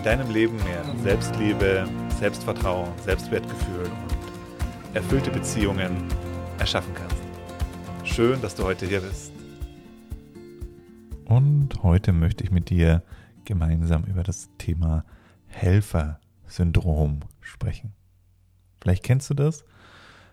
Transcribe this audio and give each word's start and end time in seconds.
in 0.00 0.04
deinem 0.04 0.30
Leben 0.30 0.56
mehr 0.64 0.82
Selbstliebe, 1.02 1.86
Selbstvertrauen, 2.18 2.88
Selbstwertgefühl 3.04 3.84
und 3.84 4.96
erfüllte 4.96 5.30
Beziehungen 5.30 6.08
erschaffen 6.58 6.94
kannst. 6.94 7.22
Schön, 8.04 8.40
dass 8.40 8.54
du 8.54 8.64
heute 8.64 8.86
hier 8.86 9.02
bist. 9.02 9.30
Und 11.26 11.82
heute 11.82 12.14
möchte 12.14 12.42
ich 12.44 12.50
mit 12.50 12.70
dir 12.70 13.02
gemeinsam 13.44 14.04
über 14.04 14.22
das 14.22 14.48
Thema 14.56 15.04
Helfersyndrom 15.48 17.20
sprechen. 17.42 17.92
Vielleicht 18.80 19.04
kennst 19.04 19.28
du 19.28 19.34
das, 19.34 19.64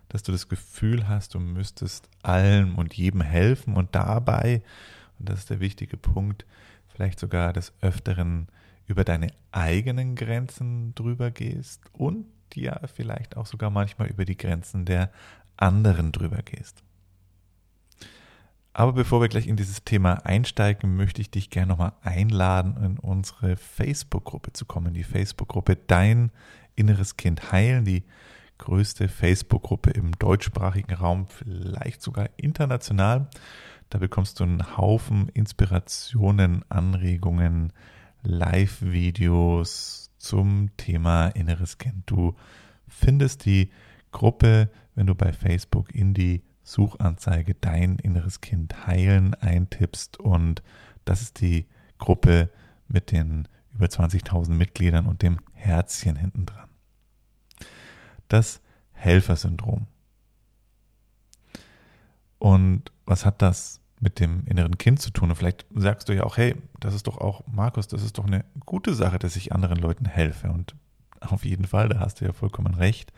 dass 0.07 0.23
du 0.23 0.31
das 0.31 0.47
Gefühl 0.47 1.09
hast, 1.09 1.33
du 1.33 1.41
müsstest 1.41 2.07
allem 2.23 2.75
und 2.75 2.93
jedem 2.93 3.19
helfen 3.19 3.73
und 3.73 3.93
dabei, 3.95 4.63
und 5.19 5.27
das 5.27 5.39
ist 5.39 5.49
der 5.49 5.59
wichtige 5.59 5.97
Punkt, 5.97 6.45
vielleicht 6.87 7.19
sogar 7.19 7.51
des 7.51 7.73
Öfteren 7.81 8.47
über 8.87 9.03
deine 9.03 9.27
eigenen 9.51 10.15
Grenzen 10.15 10.95
drüber 10.95 11.31
gehst 11.31 11.81
und 11.93 12.25
ja 12.55 12.79
vielleicht 12.87 13.37
auch 13.37 13.45
sogar 13.45 13.69
manchmal 13.69 14.07
über 14.07 14.25
die 14.25 14.37
Grenzen 14.37 14.85
der 14.85 15.11
anderen 15.57 16.11
drüber 16.11 16.41
gehst. 16.43 16.83
Aber 18.73 18.93
bevor 18.93 19.21
wir 19.21 19.27
gleich 19.27 19.47
in 19.47 19.55
dieses 19.55 19.83
Thema 19.83 20.23
einsteigen, 20.25 20.95
möchte 20.95 21.19
ich 21.19 21.31
dich 21.31 21.49
gerne 21.49 21.69
nochmal 21.69 21.93
einladen, 22.03 22.77
in 22.83 22.99
unsere 22.99 23.55
Facebook-Gruppe 23.57 24.53
zu 24.53 24.65
kommen. 24.65 24.93
Die 24.93 25.03
Facebook-Gruppe 25.03 25.75
Dein 25.75 26.31
inneres 26.75 27.17
Kind 27.17 27.51
heilen, 27.51 27.85
die 27.85 28.03
größte 28.59 29.07
Facebook-Gruppe 29.07 29.89
im 29.89 30.11
deutschsprachigen 30.11 30.93
Raum, 30.93 31.27
vielleicht 31.27 32.03
sogar 32.03 32.29
international. 32.37 33.27
Da 33.89 33.97
bekommst 33.97 34.39
du 34.39 34.43
einen 34.43 34.77
Haufen 34.77 35.29
Inspirationen, 35.29 36.63
Anregungen, 36.69 37.73
Live-Videos 38.23 40.11
zum 40.17 40.75
Thema 40.77 41.27
inneres 41.29 41.77
Kind. 41.77 42.03
Du 42.05 42.35
findest 42.87 43.45
die 43.45 43.71
Gruppe, 44.11 44.69
wenn 44.95 45.07
du 45.07 45.15
bei 45.15 45.31
Facebook 45.33 45.93
in 45.93 46.13
die 46.13 46.43
Suchanzeige 46.63 47.55
dein 47.55 47.97
inneres 47.97 48.41
Kind 48.41 48.87
heilen 48.87 49.33
eintippst 49.35 50.19
und 50.19 50.61
das 51.05 51.21
ist 51.21 51.39
die 51.39 51.67
Gruppe 51.97 52.49
mit 52.87 53.11
den 53.11 53.47
über 53.73 53.85
20.000 53.85 54.49
Mitgliedern 54.51 55.05
und 55.05 55.21
dem 55.21 55.39
Herzchen 55.53 56.15
hinten 56.15 56.45
dran. 56.45 56.67
Das 58.27 58.61
Helfersyndrom. 58.91 59.87
Und 62.39 62.91
was 63.05 63.25
hat 63.25 63.41
das 63.41 63.79
mit 63.99 64.19
dem 64.19 64.45
inneren 64.45 64.77
Kind 64.77 65.01
zu 65.01 65.11
tun. 65.11 65.29
Und 65.29 65.35
vielleicht 65.35 65.65
sagst 65.73 66.09
du 66.09 66.13
ja 66.13 66.23
auch, 66.23 66.37
hey, 66.37 66.55
das 66.79 66.93
ist 66.93 67.07
doch 67.07 67.17
auch, 67.17 67.45
Markus, 67.47 67.87
das 67.87 68.03
ist 68.03 68.17
doch 68.17 68.25
eine 68.25 68.45
gute 68.65 68.93
Sache, 68.93 69.19
dass 69.19 69.35
ich 69.35 69.51
anderen 69.53 69.79
Leuten 69.79 70.05
helfe. 70.05 70.51
Und 70.51 70.75
auf 71.19 71.45
jeden 71.45 71.65
Fall, 71.65 71.89
da 71.89 71.99
hast 71.99 72.21
du 72.21 72.25
ja 72.25 72.33
vollkommen 72.33 72.75
recht, 72.75 73.11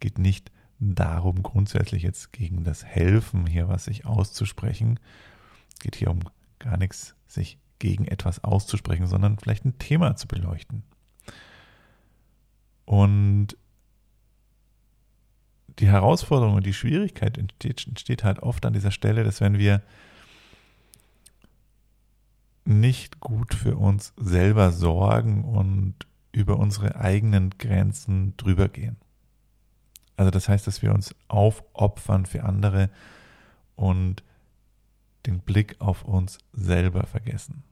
geht 0.00 0.18
nicht 0.18 0.50
darum, 0.78 1.42
grundsätzlich 1.42 2.02
jetzt 2.02 2.32
gegen 2.32 2.64
das 2.64 2.84
Helfen 2.84 3.46
hier 3.46 3.68
was 3.68 3.84
sich 3.84 4.06
auszusprechen. 4.06 4.98
Geht 5.80 5.96
hier 5.96 6.10
um 6.10 6.20
gar 6.58 6.76
nichts, 6.76 7.14
sich 7.26 7.58
gegen 7.78 8.06
etwas 8.06 8.42
auszusprechen, 8.42 9.06
sondern 9.06 9.38
vielleicht 9.38 9.64
ein 9.64 9.78
Thema 9.78 10.16
zu 10.16 10.26
beleuchten. 10.26 10.82
Und 12.84 13.56
die 15.78 15.88
Herausforderung 15.88 16.54
und 16.54 16.66
die 16.66 16.72
Schwierigkeit 16.72 17.36
entsteht, 17.38 17.86
entsteht 17.86 18.24
halt 18.24 18.40
oft 18.40 18.64
an 18.64 18.72
dieser 18.72 18.90
Stelle, 18.90 19.24
dass 19.24 19.40
wenn 19.40 19.58
wir 19.58 19.82
nicht 22.64 23.20
gut 23.20 23.54
für 23.54 23.76
uns 23.76 24.12
selber 24.16 24.72
sorgen 24.72 25.44
und 25.44 25.94
über 26.32 26.58
unsere 26.58 26.96
eigenen 26.96 27.50
Grenzen 27.58 28.36
drüber 28.36 28.68
gehen. 28.68 28.96
Also 30.16 30.30
das 30.30 30.48
heißt, 30.48 30.66
dass 30.66 30.82
wir 30.82 30.92
uns 30.92 31.14
aufopfern 31.28 32.26
für 32.26 32.42
andere 32.44 32.90
und 33.76 34.22
den 35.26 35.40
Blick 35.40 35.76
auf 35.80 36.04
uns 36.04 36.38
selber 36.52 37.06
vergessen. 37.06 37.62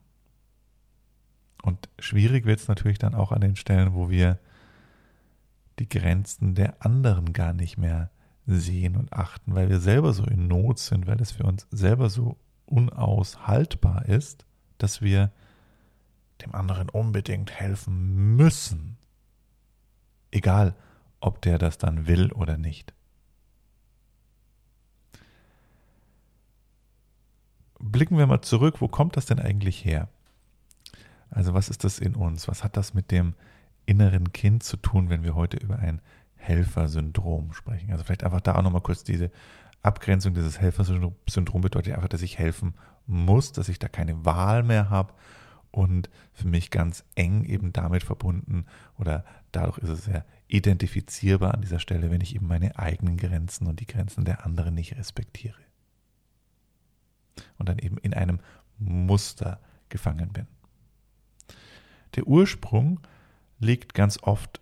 Und 1.63 1.89
schwierig 1.99 2.45
wird 2.45 2.61
es 2.61 2.69
natürlich 2.69 2.99
dann 2.99 3.15
auch 3.15 3.33
an 3.33 3.41
den 3.41 3.57
Stellen, 3.57 3.95
wo 3.95 4.11
wir 4.11 4.39
die 5.79 5.89
Grenzen 5.89 6.55
der 6.55 6.85
anderen 6.85 7.33
gar 7.33 7.53
nicht 7.53 7.79
mehr 7.79 8.11
sehen 8.47 8.97
und 8.97 9.13
achten, 9.13 9.55
weil 9.55 9.69
wir 9.69 9.81
selber 9.81 10.13
so 10.13 10.25
in 10.25 10.47
Not 10.49 10.79
sind, 10.79 11.07
weil 11.07 11.21
es 11.21 11.33
für 11.33 11.45
uns 11.45 11.67
selber 11.71 12.11
so 12.11 12.37
unaushaltbar 12.67 14.07
ist, 14.07 14.45
dass 14.79 15.03
wir 15.03 15.33
dem 16.43 16.55
anderen 16.55 16.89
unbedingt 16.89 17.53
helfen 17.53 18.37
müssen. 18.37 18.97
Egal, 20.31 20.75
ob 21.21 21.41
der 21.43 21.59
das 21.59 21.79
dann 21.79 22.07
will 22.07 22.33
oder 22.33 22.59
nicht. 22.59 22.93
Blicken 27.79 28.19
wir 28.19 28.27
mal 28.27 28.43
zurück, 28.43 28.81
wo 28.81 28.89
kommt 28.89 29.17
das 29.17 29.27
denn 29.27 29.39
eigentlich 29.39 29.85
her? 29.85 30.09
Also 31.31 31.55
was 31.55 31.69
ist 31.69 31.85
das 31.85 31.99
in 31.99 32.15
uns? 32.15 32.49
Was 32.49 32.65
hat 32.65 32.77
das 32.77 32.95
mit 32.95 33.11
dem 33.11 33.35
inneren 33.87 34.33
Kind 34.33 34.63
zu 34.63 34.77
tun, 34.77 35.11
wenn 35.11 35.23
wir 35.23 35.35
heute 35.35 35.57
über 35.57 35.79
ein 35.79 36.01
Helfersyndrom 36.37 37.53
sprechen. 37.53 37.91
Also 37.91 38.05
vielleicht 38.05 38.25
einfach 38.25 38.41
da 38.41 38.57
auch 38.57 38.63
nochmal 38.63 38.83
kurz 38.83 39.05
diese 39.05 39.31
Abgrenzung 39.83 40.35
dieses 40.35 40.61
Helfersyndrom 40.61 41.61
bedeutet 41.61 41.95
einfach, 41.95 42.09
dass 42.09 42.23
ich 42.23 42.39
helfen 42.39 42.75
muss, 43.07 43.53
dass 43.53 43.69
ich 43.69 43.79
da 43.79 43.89
keine 43.89 44.25
Wahl 44.25 44.63
mehr 44.63 44.89
habe 44.89 45.13
und 45.71 46.09
für 46.33 46.49
mich 46.49 46.71
ganz 46.71 47.05
eng 47.17 47.45
eben 47.45 47.73
damit 47.73 48.03
verbunden 48.03 48.65
oder 48.97 49.25
dadurch 49.53 49.79
ist 49.79 49.89
es 49.91 50.05
sehr 50.05 50.25
identifizierbar 50.49 51.53
an 51.53 51.63
dieser 51.63 51.81
Stelle, 51.81 52.11
wenn 52.11 52.21
ich 52.21 52.35
eben 52.35 52.47
meine 52.47 52.79
eigenen 52.79 53.17
Grenzen 53.17 53.67
und 53.67 53.81
die 53.81 53.87
Grenzen 53.87 54.25
der 54.25 54.47
anderen 54.47 54.75
nicht 54.75 54.97
respektiere. 54.97 55.59
Und 57.59 57.69
dann 57.69 57.79
eben 57.79 57.99
in 57.99 58.15
einem 58.15 58.41
Muster 58.79 59.61
gefangen 59.89 60.33
bin. 60.33 60.47
Der 62.15 62.27
Ursprung 62.27 63.01
liegt 63.65 63.95
ganz 63.95 64.19
oft, 64.23 64.61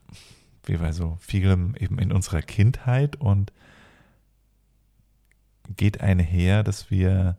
wie 0.64 0.76
bei 0.76 0.92
so 0.92 1.18
vielem, 1.20 1.74
eben 1.76 1.98
in 1.98 2.12
unserer 2.12 2.42
Kindheit 2.42 3.16
und 3.16 3.52
geht 5.76 6.00
einher, 6.00 6.62
dass 6.62 6.90
wir 6.90 7.36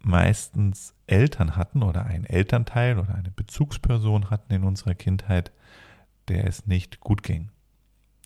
meistens 0.00 0.94
Eltern 1.06 1.56
hatten 1.56 1.82
oder 1.82 2.06
einen 2.06 2.24
Elternteil 2.24 2.98
oder 2.98 3.14
eine 3.14 3.30
Bezugsperson 3.30 4.30
hatten 4.30 4.52
in 4.52 4.64
unserer 4.64 4.94
Kindheit, 4.94 5.52
der 6.28 6.46
es 6.46 6.66
nicht 6.66 7.00
gut 7.00 7.22
ging. 7.22 7.50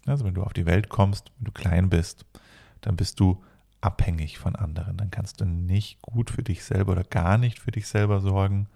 Also 0.07 0.25
wenn 0.25 0.35
du 0.35 0.43
auf 0.43 0.53
die 0.53 0.67
Welt 0.67 0.89
kommst, 0.89 1.33
wenn 1.39 1.47
du 1.47 1.53
klein 1.53 1.89
bist, 1.89 2.27
dann 2.81 2.97
bist 2.97 3.21
du 3.21 3.43
abhängig 3.81 4.39
von 4.39 4.55
anderen. 4.57 4.97
Dann 4.97 5.11
kannst 5.11 5.41
du 5.41 5.45
nicht 5.45 6.03
gut 6.03 6.31
für 6.31 6.43
dich 6.43 6.65
selber 6.65 6.93
oder 6.93 7.05
gar 7.05 7.39
nicht 7.39 7.59
für 7.59 7.71
dich 7.71 7.87
selber 7.87 8.21
sorgen. 8.21 8.69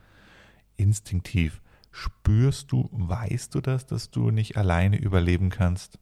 Instinktiv 0.77 1.61
Spürst 1.99 2.73
du, 2.73 2.91
weißt 2.93 3.55
du 3.55 3.63
das, 3.63 3.87
dass 3.87 4.11
du 4.11 4.31
nicht 4.31 4.59
alleine 4.59 4.99
überleben 4.99 5.49
kannst? 5.49 5.99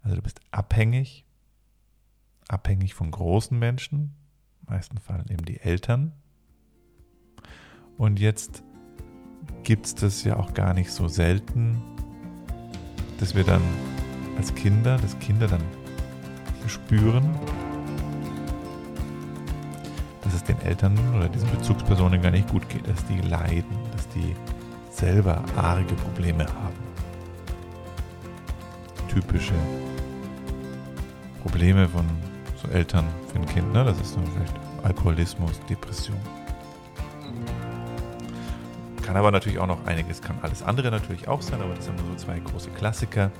Also 0.00 0.16
du 0.16 0.22
bist 0.22 0.40
abhängig, 0.52 1.26
abhängig 2.48 2.94
von 2.94 3.10
großen 3.10 3.58
Menschen, 3.58 4.14
meisten 4.66 4.96
Fall 4.96 5.22
eben 5.28 5.44
die 5.44 5.60
Eltern. 5.60 6.14
Und 7.98 8.18
jetzt 8.18 8.62
gibt 9.64 9.84
es 9.84 9.94
das 9.94 10.24
ja 10.24 10.36
auch 10.36 10.54
gar 10.54 10.72
nicht 10.72 10.90
so 10.90 11.06
selten, 11.06 11.76
dass 13.20 13.34
wir 13.34 13.44
dann 13.44 13.62
als 14.38 14.54
Kinder, 14.54 14.96
dass 14.96 15.18
Kinder 15.18 15.46
dann 15.46 15.62
spüren, 16.68 17.38
dass 20.34 20.42
es 20.42 20.46
den 20.48 20.60
Eltern 20.62 20.98
oder 21.16 21.28
diesen 21.28 21.48
Bezugspersonen 21.50 22.20
gar 22.20 22.32
nicht 22.32 22.48
gut 22.48 22.68
geht, 22.68 22.88
dass 22.88 23.04
die 23.06 23.20
leiden, 23.20 23.76
dass 23.92 24.08
die 24.08 24.34
selber 24.90 25.40
arge 25.56 25.94
Probleme 25.94 26.44
haben. 26.44 26.74
Typische 29.08 29.54
Probleme 31.40 31.88
von 31.88 32.04
so 32.60 32.68
Eltern 32.68 33.04
für 33.28 33.38
ein 33.38 33.46
Kind, 33.46 33.72
ne? 33.72 33.84
das 33.84 34.00
ist 34.00 34.14
so 34.14 34.20
vielleicht 34.34 34.54
Alkoholismus, 34.82 35.60
Depression. 35.70 36.16
Kann 39.02 39.16
aber 39.16 39.30
natürlich 39.30 39.60
auch 39.60 39.68
noch 39.68 39.86
einiges, 39.86 40.20
kann 40.20 40.36
alles 40.42 40.64
andere 40.64 40.90
natürlich 40.90 41.28
auch 41.28 41.42
sein, 41.42 41.60
aber 41.60 41.74
das 41.74 41.84
sind 41.84 41.96
nur 41.98 42.08
so 42.18 42.24
zwei 42.24 42.40
große 42.40 42.70
Klassiker, 42.70 43.30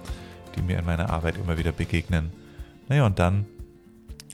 die 0.55 0.63
mir 0.63 0.79
in 0.79 0.85
meiner 0.85 1.11
Arbeit 1.11 1.39
immer 1.39 1.59
wieder 1.59 1.73
begegnen. 1.73 2.31
Naja, 2.89 3.05
und 3.05 3.19
dann 3.19 3.47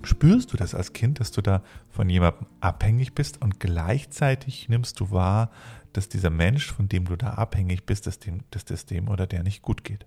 spürst 0.03 0.53
du 0.53 0.57
das 0.57 0.75
als 0.75 0.93
Kind, 0.93 1.21
dass 1.21 1.31
du 1.31 1.43
da 1.43 1.63
von 1.89 2.09
jemandem 2.09 2.47
abhängig 2.61 3.15
bist 3.15 3.41
und 3.41 3.61
gleichzeitig 3.61 4.69
nimmst 4.69 5.01
du 5.01 5.11
wahr, 5.11 5.51
dass 5.93 6.09
dieser 6.09 6.31
Mensch, 6.31 6.73
von 6.73 6.89
dem 6.89 7.05
du 7.05 7.17
da 7.17 7.35
abhängig 7.35 7.85
bist, 7.85 8.07
dass, 8.07 8.19
dem, 8.19 8.43
dass 8.51 8.65
das 8.65 8.87
dem 8.87 9.09
oder 9.09 9.27
der 9.27 9.43
nicht 9.43 9.63
gut 9.63 9.85
geht. 9.85 10.07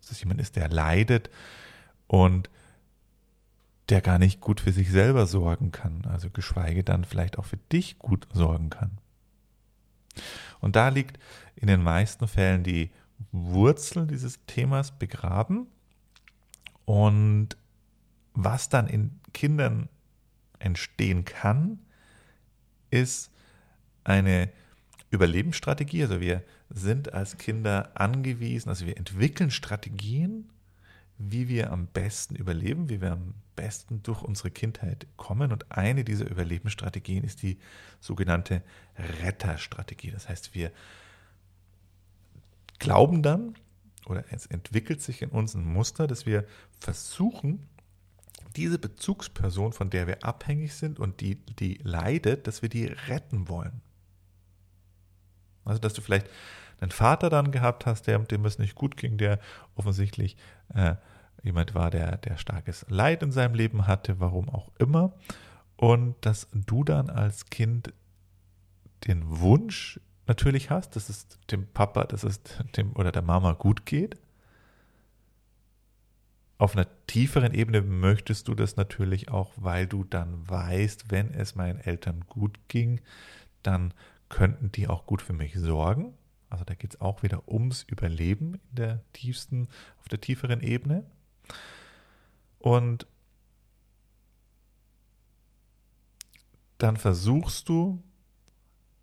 Dass 0.00 0.12
es 0.12 0.20
jemand 0.20 0.40
ist, 0.40 0.56
der 0.56 0.68
leidet 0.68 1.30
und 2.06 2.50
der 3.88 4.00
gar 4.00 4.18
nicht 4.18 4.40
gut 4.40 4.60
für 4.60 4.72
sich 4.72 4.90
selber 4.90 5.26
sorgen 5.26 5.70
kann, 5.70 6.04
also 6.06 6.30
geschweige 6.30 6.82
dann 6.82 7.04
vielleicht 7.04 7.38
auch 7.38 7.44
für 7.44 7.58
dich 7.72 7.98
gut 7.98 8.26
sorgen 8.32 8.70
kann. 8.70 8.98
Und 10.60 10.76
da 10.76 10.88
liegt 10.88 11.18
in 11.54 11.68
den 11.68 11.82
meisten 11.82 12.26
Fällen 12.26 12.62
die 12.62 12.90
Wurzel 13.32 14.06
dieses 14.06 14.44
Themas 14.46 14.92
begraben. 14.98 15.66
Und 16.84 17.56
was 18.36 18.68
dann 18.68 18.86
in 18.86 19.18
Kindern 19.32 19.88
entstehen 20.58 21.24
kann, 21.24 21.80
ist 22.90 23.30
eine 24.04 24.50
Überlebensstrategie. 25.10 26.02
Also 26.02 26.20
wir 26.20 26.42
sind 26.70 27.12
als 27.12 27.38
Kinder 27.38 27.90
angewiesen, 27.94 28.68
also 28.68 28.86
wir 28.86 28.96
entwickeln 28.96 29.50
Strategien, 29.50 30.50
wie 31.18 31.48
wir 31.48 31.72
am 31.72 31.86
besten 31.86 32.36
überleben, 32.36 32.90
wie 32.90 33.00
wir 33.00 33.12
am 33.12 33.34
besten 33.56 34.02
durch 34.02 34.22
unsere 34.22 34.50
Kindheit 34.50 35.06
kommen. 35.16 35.50
Und 35.50 35.72
eine 35.72 36.04
dieser 36.04 36.28
Überlebensstrategien 36.28 37.24
ist 37.24 37.42
die 37.42 37.58
sogenannte 38.00 38.62
Retterstrategie. 39.22 40.10
Das 40.10 40.28
heißt, 40.28 40.54
wir 40.54 40.72
glauben 42.78 43.22
dann, 43.22 43.54
oder 44.04 44.24
es 44.30 44.44
entwickelt 44.46 45.00
sich 45.00 45.22
in 45.22 45.30
uns 45.30 45.54
ein 45.54 45.64
Muster, 45.64 46.06
dass 46.06 46.26
wir 46.26 46.44
versuchen, 46.78 47.66
diese 48.56 48.78
Bezugsperson, 48.78 49.72
von 49.72 49.90
der 49.90 50.06
wir 50.06 50.24
abhängig 50.24 50.74
sind 50.74 50.98
und 50.98 51.20
die, 51.20 51.36
die 51.36 51.78
leidet, 51.82 52.46
dass 52.46 52.62
wir 52.62 52.68
die 52.68 52.86
retten 52.86 53.48
wollen. 53.48 53.82
Also, 55.64 55.80
dass 55.80 55.94
du 55.94 56.00
vielleicht 56.00 56.28
einen 56.80 56.90
Vater 56.90 57.30
dann 57.30 57.50
gehabt 57.50 57.86
hast, 57.86 58.06
der, 58.06 58.18
dem 58.18 58.44
es 58.44 58.58
nicht 58.58 58.74
gut 58.74 58.96
ging, 58.96 59.18
der 59.18 59.40
offensichtlich 59.74 60.36
äh, 60.74 60.94
jemand 61.42 61.74
war, 61.74 61.90
der, 61.90 62.18
der 62.18 62.36
starkes 62.36 62.86
Leid 62.88 63.22
in 63.22 63.32
seinem 63.32 63.54
Leben 63.54 63.86
hatte, 63.86 64.20
warum 64.20 64.48
auch 64.48 64.70
immer. 64.78 65.14
Und 65.76 66.14
dass 66.22 66.48
du 66.52 66.84
dann 66.84 67.10
als 67.10 67.46
Kind 67.46 67.92
den 69.06 69.40
Wunsch 69.40 70.00
natürlich 70.26 70.70
hast, 70.70 70.96
dass 70.96 71.08
es 71.08 71.26
dem 71.50 71.66
Papa, 71.66 72.04
dass 72.04 72.24
es 72.24 72.40
dem 72.76 72.94
oder 72.96 73.12
der 73.12 73.22
Mama 73.22 73.52
gut 73.52 73.86
geht. 73.86 74.16
Auf 76.58 76.74
einer 76.74 76.86
tieferen 77.06 77.52
Ebene 77.52 77.82
möchtest 77.82 78.48
du 78.48 78.54
das 78.54 78.76
natürlich 78.76 79.30
auch, 79.30 79.52
weil 79.56 79.86
du 79.86 80.04
dann 80.04 80.48
weißt, 80.48 81.10
wenn 81.10 81.34
es 81.34 81.54
meinen 81.54 81.78
Eltern 81.78 82.24
gut 82.28 82.58
ging, 82.68 83.00
dann 83.62 83.92
könnten 84.28 84.72
die 84.72 84.88
auch 84.88 85.06
gut 85.06 85.20
für 85.20 85.34
mich 85.34 85.54
sorgen. 85.54 86.14
Also 86.48 86.64
da 86.64 86.74
geht 86.74 86.94
es 86.94 87.00
auch 87.00 87.22
wieder 87.22 87.48
ums 87.48 87.82
Überleben 87.82 88.54
in 88.54 88.74
der 88.76 89.02
tiefsten, 89.12 89.68
auf 89.98 90.08
der 90.08 90.20
tieferen 90.20 90.60
Ebene. 90.62 91.04
Und 92.58 93.06
dann 96.78 96.96
versuchst 96.96 97.68
du, 97.68 98.02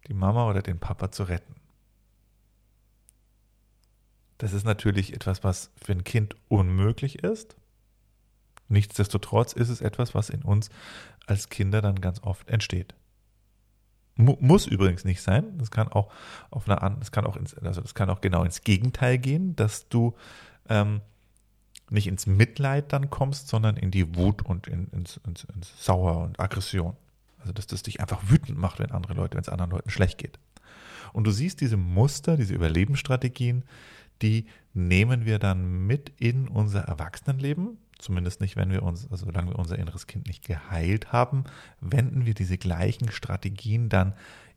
die 0.07 0.13
Mama 0.13 0.49
oder 0.49 0.61
den 0.61 0.79
Papa 0.79 1.11
zu 1.11 1.23
retten. 1.23 1.55
Das 4.37 4.53
ist 4.53 4.65
natürlich 4.65 5.13
etwas, 5.13 5.43
was 5.43 5.71
für 5.81 5.93
ein 5.93 6.03
Kind 6.03 6.35
unmöglich 6.49 7.23
ist. 7.23 7.55
Nichtsdestotrotz 8.67 9.53
ist 9.53 9.69
es 9.69 9.81
etwas, 9.81 10.15
was 10.15 10.29
in 10.29 10.41
uns 10.41 10.69
als 11.27 11.49
Kinder 11.49 11.81
dann 11.81 12.01
ganz 12.01 12.21
oft 12.23 12.49
entsteht. 12.49 12.95
Muss 14.15 14.67
übrigens 14.67 15.05
nicht 15.05 15.21
sein. 15.21 15.57
Das 15.57 15.71
kann 15.71 15.87
auch 15.87 16.11
auf 16.51 16.69
einer, 16.69 16.97
das 16.99 17.11
kann 17.11 17.25
auch 17.25 17.35
ins, 17.35 17.55
also 17.55 17.81
das 17.81 17.95
kann 17.95 18.09
auch 18.09 18.21
genau 18.21 18.43
ins 18.43 18.61
Gegenteil 18.61 19.17
gehen, 19.17 19.55
dass 19.55 19.89
du 19.89 20.15
ähm, 20.69 21.01
nicht 21.89 22.07
ins 22.07 22.27
Mitleid 22.27 22.93
dann 22.93 23.09
kommst, 23.09 23.47
sondern 23.47 23.75
in 23.75 23.91
die 23.91 24.15
Wut 24.15 24.43
und 24.43 24.67
in, 24.67 24.87
ins, 24.89 25.19
ins, 25.25 25.45
ins 25.45 25.83
Sauer 25.83 26.19
und 26.19 26.39
Aggression. 26.39 26.95
Also 27.39 27.53
dass 27.53 27.67
das 27.67 27.83
dich 27.83 28.01
einfach 28.01 28.21
wütend 28.29 28.57
macht, 28.57 28.79
wenn 28.79 28.91
andere 28.91 29.13
Leute, 29.13 29.35
wenn 29.35 29.41
es 29.41 29.49
anderen 29.49 29.71
Leuten 29.71 29.89
schlecht 29.89 30.17
geht. 30.17 30.39
Und 31.11 31.25
du 31.25 31.31
siehst 31.31 31.61
diese 31.61 31.77
Muster, 31.77 32.37
diese 32.37 32.53
Überlebensstrategien, 32.53 33.63
die 34.21 34.45
nehmen 34.73 35.25
wir 35.25 35.39
dann 35.39 35.85
mit 35.85 36.11
in 36.19 36.47
unser 36.47 36.81
Erwachsenenleben 36.81 37.77
zumindest 38.03 38.41
nicht, 38.41 38.55
wenn 38.55 38.69
wir 38.69 38.83
uns, 38.83 39.09
also 39.09 39.25
solange 39.25 39.51
wir 39.51 39.59
unser 39.59 39.79
inneres 39.79 40.07
Kind 40.07 40.27
nicht 40.27 40.45
geheilt 40.45 41.11
haben, 41.11 41.45
wenden 41.79 42.25
wir 42.25 42.33
diese 42.33 42.57
gleichen 42.57 43.11
Strategien 43.11 43.89
dann 43.89 44.13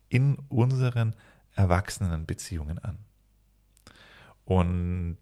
in 0.09 0.37
unseren 0.49 1.15
Erwachsenenbeziehungen 1.55 2.77
an. 2.79 2.99
Und 4.45 5.17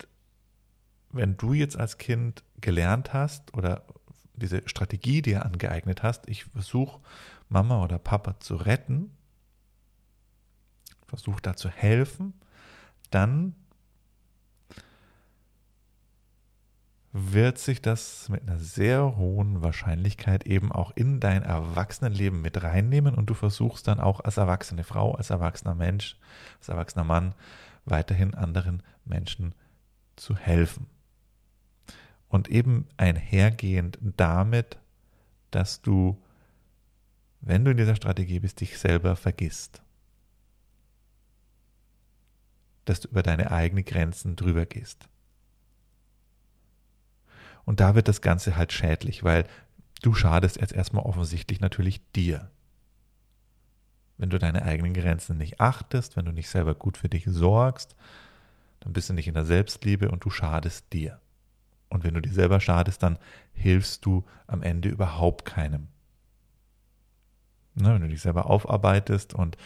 wenn 1.12 1.38
du 1.38 1.54
jetzt 1.54 1.78
als 1.78 1.98
Kind 1.98 2.44
gelernt 2.60 3.14
hast 3.14 3.54
oder 3.54 3.86
diese 4.34 4.68
Strategie 4.68 5.22
dir 5.22 5.46
angeeignet 5.46 6.04
hast, 6.04 6.28
ich 6.28 6.46
versuche 6.46 7.00
Mama 7.48 7.82
oder 7.84 7.98
Papa 7.98 8.40
zu 8.40 8.56
retten, 8.56 9.12
versuche 11.08 11.42
da 11.42 11.56
zu 11.56 11.70
helfen, 11.70 12.34
dann 13.12 13.56
wird 17.18 17.60
sich 17.60 17.82
das 17.82 18.28
mit 18.28 18.42
einer 18.42 18.60
sehr 18.60 19.16
hohen 19.16 19.64
Wahrscheinlichkeit 19.64 20.46
eben 20.46 20.74
auch 20.74 20.92
in 20.96 21.22
dein 21.22 21.44
Erwachsenenleben 21.44 22.42
mit 22.42 22.62
reinnehmen 22.62 23.16
und 23.16 23.30
du 23.30 23.34
versuchst 23.34 23.88
dann 23.88 24.02
auch 24.02 24.20
als 24.20 24.36
erwachsene 24.36 24.84
Frau, 24.84 25.16
als 25.16 25.30
erwachsener 25.30 25.76
Mensch, 25.76 26.18
als 26.60 26.68
erwachsener 26.68 27.06
Mann 27.06 27.34
weiterhin 27.86 28.34
anderen 28.36 28.84
Menschen 29.06 29.56
zu 30.18 30.36
helfen. 30.36 30.88
Und 32.28 32.50
eben 32.50 32.86
einhergehend 32.98 33.98
damit, 34.02 34.78
dass 35.52 35.82
du, 35.82 36.22
wenn 37.40 37.64
du 37.64 37.72
in 37.72 37.78
dieser 37.78 37.96
Strategie 37.96 38.42
bist, 38.42 38.60
dich 38.60 38.78
selber 38.78 39.16
vergisst. 39.16 39.82
Dass 42.84 43.00
du 43.00 43.08
über 43.08 43.24
deine 43.24 43.52
eigenen 43.52 43.86
Grenzen 43.86 44.36
drüber 44.36 44.66
gehst 44.66 45.08
und 47.66 47.80
da 47.80 47.96
wird 47.96 48.08
das 48.08 48.22
Ganze 48.22 48.56
halt 48.56 48.72
schädlich, 48.72 49.24
weil 49.24 49.46
du 50.02 50.14
schadest 50.14 50.62
jetzt 50.62 50.74
erstmal 50.74 51.04
offensichtlich 51.04 51.60
natürlich 51.60 52.02
dir. 52.12 52.50
Wenn 54.18 54.30
du 54.30 54.40
deine 54.40 54.64
eigenen 54.64 54.94
Grenzen 54.94 55.38
nicht 55.38 55.60
achtest, 55.60 56.16
wenn 56.16 56.26
du 56.26 56.32
nicht 56.32 56.50
selber 56.50 56.76
gut 56.76 56.98
für 56.98 57.10
dich 57.10 57.26
sorgst, 57.28 57.96
dann 58.80 58.94
bist 58.94 59.10
du 59.10 59.14
nicht 59.14 59.28
in 59.28 59.34
der 59.34 59.46
Selbstliebe 59.46 60.10
und 60.10 60.24
du 60.24 60.30
schadest 60.30 60.94
dir. 60.94 61.20
Und 61.90 62.04
wenn 62.04 62.14
du 62.14 62.22
dir 62.22 62.32
selber 62.32 62.60
schadest, 62.60 63.04
dann 63.04 63.18
hilfst 63.54 64.06
du 64.06 64.24
am 64.48 64.62
Ende 64.62 64.90
überhaupt 64.90 65.46
keinem. 65.46 65.88
Ne, 67.74 67.94
wenn 67.94 68.02
du 68.02 68.08
dich 68.08 68.22
selber 68.22 68.50
aufarbeitest 68.50 69.34
und 69.34 69.58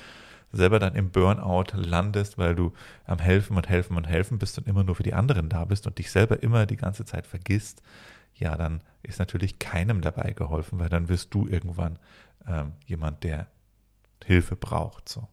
selber 0.51 0.79
dann 0.79 0.96
im 0.96 1.12
Burnout 1.12 1.74
landest, 1.74 2.38
weil 2.38 2.56
du 2.56 2.74
am 3.06 3.20
Helfen 3.20 3.56
und 3.56 3.70
Helfen 3.70 3.96
und 3.98 4.08
Helfen 4.08 4.39
bist 4.39 4.58
und 4.58 4.68
immer 4.68 4.84
nur 4.84 4.96
für 4.96 5.03
die 5.03 5.13
anderen 5.13 5.50
da 5.50 5.65
bist 5.65 5.86
und 5.88 5.98
dich 5.98 6.12
selber 6.12 6.41
immer 6.41 6.65
die 6.65 6.77
ganze 6.77 7.06
Zeit 7.06 7.27
vergisst, 7.27 7.82
ja, 8.36 8.56
dann 8.58 8.82
ist 9.03 9.20
natürlich 9.20 9.60
keinem 9.60 10.01
dabei 10.01 10.32
geholfen, 10.32 10.79
weil 10.79 10.89
dann 10.89 11.10
wirst 11.10 11.34
du 11.34 11.48
irgendwann 11.48 12.00
ähm, 12.48 12.74
jemand, 12.86 13.24
der 13.24 13.48
Hilfe 14.24 14.56
braucht. 14.56 15.10
So. 15.10 15.27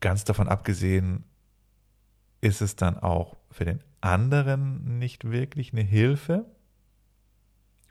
Ganz 0.00 0.24
davon 0.24 0.48
abgesehen 0.48 1.24
ist 2.40 2.60
es 2.60 2.76
dann 2.76 2.98
auch 2.98 3.36
für 3.50 3.64
den 3.64 3.82
anderen 4.00 4.98
nicht 4.98 5.30
wirklich 5.30 5.72
eine 5.72 5.82
Hilfe, 5.82 6.44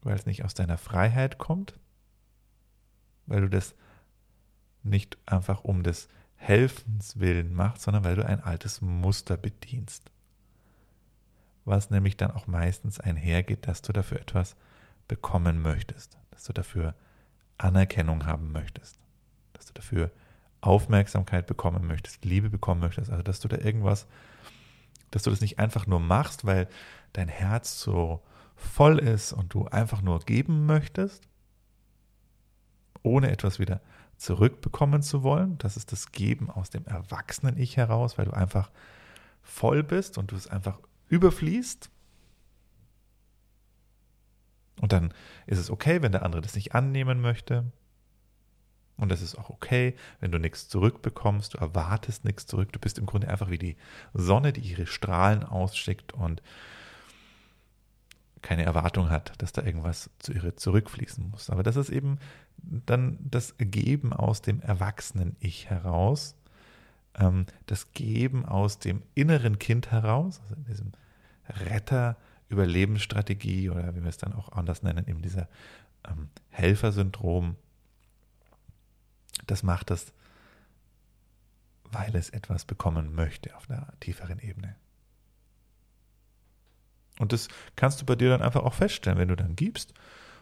weil 0.03 0.15
es 0.15 0.25
nicht 0.25 0.45
aus 0.45 0.53
deiner 0.53 0.77
Freiheit 0.77 1.37
kommt 1.37 1.73
weil 3.25 3.41
du 3.41 3.49
das 3.49 3.75
nicht 4.83 5.17
einfach 5.25 5.63
um 5.63 5.83
des 5.83 6.07
Helfens 6.35 7.19
willen 7.19 7.53
machst, 7.53 7.83
sondern 7.83 8.03
weil 8.03 8.15
du 8.15 8.25
ein 8.25 8.41
altes 8.41 8.81
Muster 8.81 9.37
bedienst. 9.37 10.11
Was 11.65 11.89
nämlich 11.89 12.17
dann 12.17 12.31
auch 12.31 12.47
meistens 12.47 12.99
einhergeht, 12.99 13.67
dass 13.67 13.81
du 13.81 13.93
dafür 13.93 14.19
etwas 14.19 14.57
bekommen 15.07 15.61
möchtest, 15.61 16.17
dass 16.31 16.43
du 16.43 16.53
dafür 16.53 16.95
Anerkennung 17.57 18.25
haben 18.25 18.51
möchtest, 18.51 18.99
dass 19.53 19.67
du 19.67 19.73
dafür 19.73 20.11
Aufmerksamkeit 20.59 21.47
bekommen 21.47 21.87
möchtest, 21.87 22.25
Liebe 22.25 22.49
bekommen 22.49 22.81
möchtest, 22.81 23.09
also 23.09 23.23
dass 23.23 23.39
du 23.39 23.47
da 23.47 23.57
irgendwas, 23.57 24.07
dass 25.11 25.23
du 25.23 25.29
das 25.29 25.41
nicht 25.41 25.59
einfach 25.59 25.87
nur 25.87 25.99
machst, 25.99 26.45
weil 26.45 26.67
dein 27.13 27.27
Herz 27.27 27.79
so 27.79 28.21
voll 28.55 28.99
ist 28.99 29.33
und 29.33 29.53
du 29.53 29.67
einfach 29.67 30.01
nur 30.01 30.19
geben 30.19 30.65
möchtest, 30.65 31.27
ohne 33.03 33.31
etwas 33.31 33.59
wieder 33.59 33.81
zurückbekommen 34.17 35.01
zu 35.01 35.23
wollen. 35.23 35.57
Das 35.57 35.77
ist 35.77 35.91
das 35.91 36.11
Geben 36.11 36.49
aus 36.49 36.69
dem 36.69 36.85
Erwachsenen-Ich 36.85 37.77
heraus, 37.77 38.17
weil 38.17 38.25
du 38.25 38.31
einfach 38.31 38.71
voll 39.41 39.83
bist 39.83 40.17
und 40.17 40.31
du 40.31 40.35
es 40.35 40.47
einfach 40.47 40.79
überfließt. 41.09 41.89
Und 44.81 44.91
dann 44.91 45.13
ist 45.45 45.59
es 45.59 45.69
okay, 45.69 46.01
wenn 46.01 46.11
der 46.11 46.23
andere 46.23 46.41
das 46.41 46.55
nicht 46.55 46.73
annehmen 46.73 47.21
möchte. 47.21 47.71
Und 48.97 49.11
es 49.11 49.21
ist 49.21 49.37
auch 49.37 49.49
okay, 49.49 49.95
wenn 50.19 50.31
du 50.31 50.39
nichts 50.39 50.69
zurückbekommst, 50.69 51.53
du 51.53 51.57
erwartest 51.57 52.25
nichts 52.25 52.45
zurück. 52.45 52.71
Du 52.71 52.79
bist 52.79 52.97
im 52.99 53.05
Grunde 53.05 53.27
einfach 53.27 53.49
wie 53.49 53.57
die 53.57 53.75
Sonne, 54.13 54.53
die 54.53 54.61
ihre 54.61 54.85
Strahlen 54.85 55.43
ausschickt 55.43 56.13
und 56.13 56.41
keine 58.43 58.63
Erwartung 58.63 59.09
hat, 59.09 59.33
dass 59.39 59.53
da 59.53 59.63
irgendwas 59.63 60.11
zu 60.19 60.33
ihr 60.33 60.55
zurückfließen 60.55 61.31
muss. 61.31 61.49
Aber 61.49 61.63
das 61.63 61.77
ist 61.77 61.89
eben 61.89 62.19
dann 62.57 63.17
das 63.19 63.55
Geben 63.57 64.13
aus 64.13 64.43
dem 64.43 64.61
Erwachsenen-Ich 64.61 65.71
heraus, 65.71 66.35
ähm, 67.15 67.47
das 67.65 67.91
Geben 67.93 68.45
aus 68.45 68.77
dem 68.77 69.01
inneren 69.15 69.57
Kind 69.57 69.89
heraus, 69.91 70.39
also 70.41 70.53
in 70.55 70.65
diesem 70.65 70.91
Retter-Überlebensstrategie 71.49 73.69
oder 73.69 73.95
wie 73.95 74.01
wir 74.01 74.09
es 74.09 74.17
dann 74.17 74.33
auch 74.33 74.51
anders 74.51 74.83
nennen, 74.83 75.07
eben 75.07 75.21
dieser 75.21 75.47
ähm, 76.07 76.29
Helfersyndrom. 76.49 77.55
Das 79.47 79.63
macht 79.63 79.89
das, 79.89 80.13
weil 81.85 82.15
es 82.15 82.29
etwas 82.29 82.65
bekommen 82.65 83.15
möchte 83.15 83.55
auf 83.55 83.69
einer 83.69 83.93
tieferen 83.99 84.39
Ebene. 84.39 84.75
Und 87.19 87.31
das 87.31 87.47
kannst 87.75 88.01
du 88.01 88.05
bei 88.05 88.15
dir 88.15 88.29
dann 88.29 88.41
einfach 88.41 88.63
auch 88.63 88.73
feststellen, 88.73 89.19
wenn 89.19 89.27
du 89.27 89.35
dann 89.35 89.55
gibst 89.55 89.93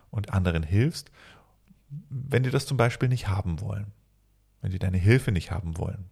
und 0.10 0.34
anderen 0.34 0.64
hilfst, 0.64 1.12
wenn 2.10 2.44
die 2.44 2.52
das 2.52 2.66
zum 2.66 2.78
Beispiel 2.78 3.10
nicht 3.10 3.28
haben 3.28 3.60
wollen, 3.60 3.92
wenn 4.62 4.72
die 4.72 4.80
deine 4.80 4.98
Hilfe 4.98 5.32
nicht 5.32 5.52
haben 5.52 5.78
wollen. 5.78 6.10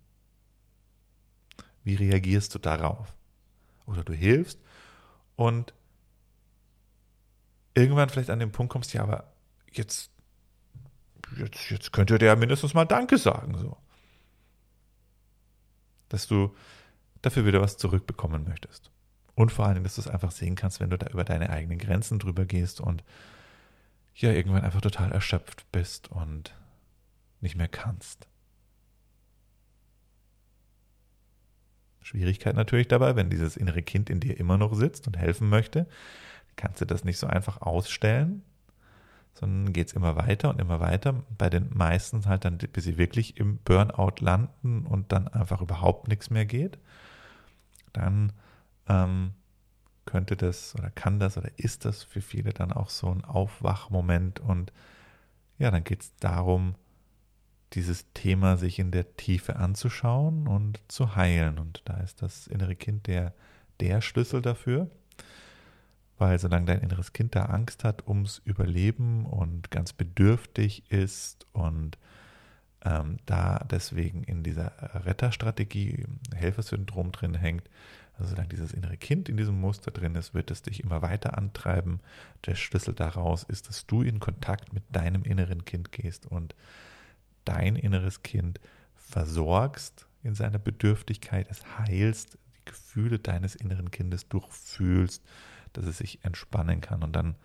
Wie 1.84 1.96
reagierst 1.96 2.54
du 2.54 2.60
darauf? 2.60 3.16
Oder 3.86 4.04
du 4.04 4.14
hilfst 4.14 4.60
und 5.36 5.74
irgendwann 7.74 8.10
vielleicht 8.10 8.30
an 8.30 8.40
den 8.40 8.52
Punkt 8.52 8.72
kommst, 8.72 8.94
ja, 8.94 9.02
aber 9.04 9.32
jetzt, 9.72 10.12
jetzt, 11.38 11.70
jetzt 11.70 11.94
könnte 11.94 12.18
der 12.18 12.36
mindestens 12.36 12.74
mal 12.74 12.86
Danke 12.86 13.18
sagen, 13.18 13.58
so. 13.58 13.78
Dass 16.10 16.28
du 16.28 16.56
dafür 17.22 17.46
wieder 17.46 17.62
was 17.62 17.78
zurückbekommen 17.78 18.44
möchtest. 18.44 18.92
Und 19.40 19.54
vor 19.54 19.64
allen 19.64 19.76
Dingen, 19.76 19.86
dass 19.86 19.96
du 19.96 20.02
es 20.02 20.10
einfach 20.10 20.32
sehen 20.32 20.56
kannst, 20.56 20.82
wenn 20.82 20.90
du 20.90 20.98
da 20.98 21.08
über 21.08 21.24
deine 21.24 21.50
eigenen 21.50 21.78
Grenzen 21.78 22.20
drüber 22.20 22.44
gehst 22.44 22.82
und 22.82 23.06
ja, 24.14 24.34
irgendwann 24.34 24.66
einfach 24.66 24.82
total 24.82 25.14
erschöpft 25.14 25.66
bist 25.72 26.12
und 26.12 26.54
nicht 27.40 27.56
mehr 27.56 27.70
kannst. 27.70 28.28
Schwierigkeit 32.02 32.54
natürlich 32.54 32.90
dabei, 32.90 33.16
wenn 33.16 33.30
dieses 33.30 33.56
innere 33.56 33.82
Kind 33.82 34.10
in 34.10 34.20
dir 34.20 34.38
immer 34.38 34.58
noch 34.58 34.74
sitzt 34.74 35.08
und 35.08 35.18
helfen 35.18 35.48
möchte, 35.48 35.88
kannst 36.58 36.82
du 36.82 36.86
das 36.86 37.06
nicht 37.06 37.18
so 37.18 37.26
einfach 37.26 37.62
ausstellen, 37.62 38.44
sondern 39.36 39.72
geht 39.72 39.88
es 39.88 39.94
immer 39.94 40.18
weiter 40.18 40.50
und 40.50 40.60
immer 40.60 40.82
weiter. 40.82 41.24
Bei 41.38 41.50
den 41.50 41.70
meisten 41.74 42.26
halt 42.26 42.44
dann, 42.44 42.58
bis 42.58 42.84
sie 42.84 42.98
wirklich 42.98 43.38
im 43.38 43.56
Burnout 43.60 44.16
landen 44.20 44.86
und 44.86 45.14
dann 45.14 45.30
einfach 45.30 45.62
überhaupt 45.62 46.10
nichts 46.10 46.30
mehr 46.30 46.46
geht. 46.46 46.78
Dann 47.94 48.34
ähm, 48.90 49.32
könnte 50.06 50.36
das 50.36 50.76
oder 50.76 50.90
kann 50.90 51.20
das 51.20 51.38
oder 51.38 51.52
ist 51.58 51.86
das 51.86 52.04
für 52.04 52.22
viele 52.22 52.52
dann 52.52 52.72
auch 52.74 52.90
so 52.90 53.10
ein 53.10 53.24
Aufwachmoment 53.24 54.40
und 54.40 54.74
ja, 55.60 55.72
dann 55.72 55.84
geht 55.84 56.02
es 56.02 56.16
darum, 56.16 56.76
dieses 57.74 58.12
Thema 58.14 58.58
sich 58.58 58.80
in 58.80 58.92
der 58.92 59.16
Tiefe 59.16 59.58
anzuschauen 59.58 60.48
und 60.48 60.82
zu 60.88 61.16
heilen. 61.16 61.60
Und 61.60 61.84
da 61.86 61.98
ist 61.98 62.22
das 62.22 62.48
innere 62.48 62.76
Kind 62.76 63.08
der, 63.08 63.34
der 63.80 64.02
Schlüssel 64.02 64.42
dafür, 64.42 64.90
weil 66.18 66.40
solange 66.40 66.66
dein 66.66 66.82
inneres 66.82 67.14
Kind 67.14 67.36
da 67.36 67.46
Angst 67.46 67.84
hat 67.84 68.08
ums 68.08 68.42
Überleben 68.44 69.26
und 69.26 69.70
ganz 69.70 69.94
bedürftig 69.94 70.92
ist 70.92 71.46
und 71.52 71.98
ähm, 72.84 73.18
da 73.26 73.66
deswegen 73.70 74.24
in 74.24 74.42
dieser 74.42 74.72
Retterstrategie, 75.06 76.06
Helfersyndrom 76.34 77.12
drin 77.12 77.36
hängt, 77.36 77.70
also 78.20 78.32
solange 78.32 78.50
dieses 78.50 78.74
innere 78.74 78.98
Kind 78.98 79.30
in 79.30 79.38
diesem 79.38 79.60
Muster 79.60 79.92
drin 79.92 80.16
ist, 80.16 80.34
wird 80.34 80.52
es 80.52 80.62
dich 80.62 80.84
immer 80.84 81.02
weiter 81.02 81.38
antreiben. 81.38 82.02
Der 82.46 82.56
Schlüssel 82.56 82.94
daraus 82.94 83.44
ist, 83.44 83.70
dass 83.70 83.88
du 83.88 84.02
in 84.02 84.20
Kontakt 84.20 84.74
mit 84.74 84.84
deinem 84.92 85.24
inneren 85.24 85.64
Kind 85.64 85.94
gehst 85.94 86.26
und 86.26 86.54
dein 87.46 87.78
inneres 87.78 88.22
Kind 88.22 88.60
versorgst 88.96 90.06
in 90.22 90.36
seiner 90.36 90.60
Bedürftigkeit, 90.60 91.48
es 91.50 91.64
heilst, 91.78 92.38
die 92.58 92.66
Gefühle 92.66 93.20
deines 93.20 93.56
inneren 93.56 93.90
Kindes 93.90 94.28
durchfühlst, 94.28 95.24
dass 95.72 95.86
es 95.86 96.00
sich 96.00 96.24
entspannen 96.26 96.82
kann 96.82 97.04
und 97.04 97.16
dann 97.16 97.36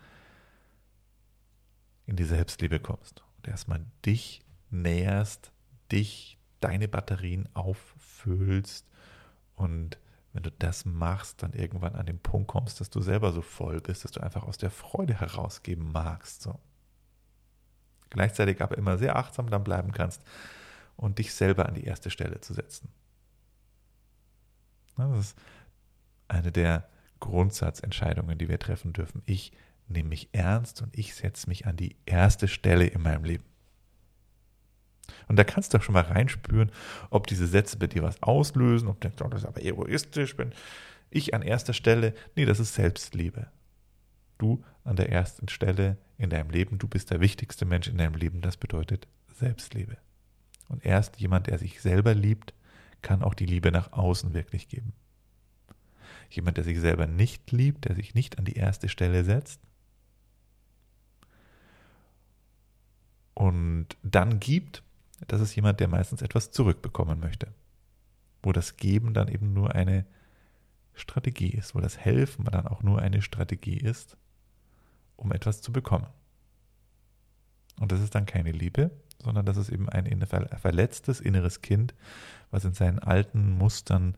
in 2.07 2.17
die 2.17 2.25
Selbstliebe 2.25 2.81
kommst 2.81 3.23
und 3.37 3.49
erstmal 3.49 3.87
dich 4.05 4.43
näherst, 4.71 5.53
dich, 5.93 6.37
deine 6.61 6.89
Batterien 6.89 7.49
auffüllst 7.55 8.87
und 9.55 9.99
wenn 10.35 10.43
du 10.43 10.51
das 10.51 10.85
machst, 10.85 11.43
dann 11.43 11.53
irgendwann 11.53 11.95
an 11.95 12.07
den 12.07 12.19
Punkt 12.19 12.49
kommst, 12.49 12.81
dass 12.81 12.91
du 12.91 13.01
selber 13.01 13.33
so 13.33 13.41
voll 13.41 13.81
bist, 13.81 14.05
dass 14.05 14.11
du 14.11 14.21
einfach 14.21 14.43
aus 14.43 14.59
der 14.59 14.71
Freude 14.71 15.19
herausgeben 15.19 15.93
magst. 15.93 16.43
So. 16.43 16.59
Gleichzeitig 18.11 18.61
aber 18.61 18.77
immer 18.77 18.99
sehr 18.99 19.17
achtsam 19.17 19.49
dann 19.49 19.63
bleiben 19.63 19.93
kannst 19.93 20.23
und 20.97 21.21
dich 21.21 21.33
selber 21.33 21.67
an 21.67 21.75
die 21.75 21.85
erste 21.85 22.11
Stelle 22.11 22.41
zu 22.41 22.53
setzen. 22.53 22.89
Das 24.97 25.19
ist 25.19 25.39
eine 26.27 26.51
der 26.51 26.89
Grundsatzentscheidungen, 27.21 28.37
die 28.37 28.49
wir 28.49 28.59
treffen 28.59 28.93
dürfen. 28.93 29.23
Ich 29.27 29.53
nehme 29.87 30.09
mich 30.09 30.31
ernst 30.33 30.83
und 30.83 30.99
ich 30.99 31.15
setze 31.15 31.49
mich 31.49 31.67
an 31.67 31.77
die 31.77 31.97
erste 32.07 32.49
Stelle 32.49 32.87
in 32.87 33.03
meinem 33.03 33.25
Leben. 33.25 33.45
Und 35.29 35.37
da 35.37 35.45
kannst 35.45 35.75
du 35.75 35.81
schon 35.81 35.93
mal 35.93 36.05
reinspüren, 36.05 36.71
ob 37.11 37.27
diese 37.27 37.47
Sätze 37.47 37.79
bei 37.79 37.87
dir 37.87 38.03
was 38.03 38.23
auslösen, 38.23 38.89
ob 38.89 39.01
du 39.01 39.09
denkst, 39.09 39.23
oh, 39.23 39.29
das 39.29 39.43
ist 39.43 39.49
aber 39.49 39.63
egoistisch, 39.63 40.37
bin 40.37 40.53
ich 41.11 41.35
an 41.35 41.43
erster 41.43 41.73
Stelle. 41.73 42.15
Nee, 42.37 42.45
das 42.45 42.61
ist 42.61 42.75
Selbstliebe. 42.75 43.49
Du 44.39 44.65
an 44.83 44.97
der 44.97 45.11
ersten 45.11 45.49
Stelle 45.49 45.97
in 46.19 46.31
deinem 46.31 46.51
Leben, 46.51 46.79
du 46.79 46.89
bist 46.89 47.11
der 47.11 47.21
wichtigste 47.21 47.65
Mensch 47.65 47.89
in 47.89 47.99
deinem 47.99 48.15
Leben, 48.15 48.41
das 48.41 48.57
bedeutet 48.57 49.07
Selbstliebe. 49.33 49.97
Und 50.69 50.85
erst 50.85 51.21
jemand, 51.21 51.47
der 51.47 51.59
sich 51.59 51.81
selber 51.81 52.15
liebt, 52.15 52.55
kann 53.03 53.23
auch 53.23 53.35
die 53.35 53.47
Liebe 53.47 53.71
nach 53.71 53.93
außen 53.93 54.35
wirklich 54.35 54.69
geben. 54.69 54.93
Jemand, 56.31 56.57
der 56.57 56.65
sich 56.65 56.81
selber 56.81 57.07
nicht 57.07 57.53
liebt, 57.53 57.85
der 57.85 57.95
sich 57.95 58.15
nicht 58.15 58.39
an 58.39 58.45
die 58.45 58.57
erste 58.57 58.89
Stelle 58.89 59.25
setzt 59.25 59.61
und 63.35 63.89
dann 64.03 64.41
gibt, 64.41 64.83
das 65.29 65.41
ist 65.41 65.55
jemand, 65.55 65.81
der 65.81 65.89
meistens 65.89 66.23
etwas 66.23 66.51
zurückbekommen 66.51 67.21
möchte. 67.21 67.49
Wo 68.43 68.53
das 68.53 68.77
Geben 68.77 69.15
dann 69.15 69.29
eben 69.29 69.53
nur 69.53 69.75
eine 69.75 70.07
Strategie 70.95 71.51
ist, 71.51 71.75
wo 71.75 71.81
das 71.81 71.99
Helfen 71.99 72.45
dann 72.45 72.67
auch 72.67 72.83
nur 72.83 73.01
eine 73.01 73.23
Strategie 73.23 73.77
ist, 73.77 74.17
um 75.17 75.33
etwas 75.33 75.61
zu 75.61 75.73
bekommen. 75.73 76.07
Und 77.81 77.91
das 77.91 78.01
ist 78.01 78.15
dann 78.15 78.27
keine 78.27 78.53
Liebe, 78.53 78.91
sondern 79.19 79.47
das 79.47 79.57
ist 79.57 79.71
eben 79.71 79.89
ein 79.89 80.27
verletztes 80.27 81.21
inneres 81.21 81.61
Kind, 81.63 81.95
was 82.51 82.65
in 82.65 82.75
seinen 82.75 82.99
alten 82.99 83.51
Mustern 83.51 84.17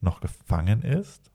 noch 0.00 0.20
gefangen 0.20 0.82
ist. 0.82 1.30